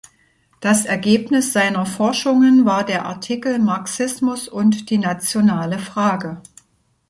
[0.61, 6.41] Das Ergebnis seiner Forschungen war der Artikel „Marxismus und die nationale Frage“.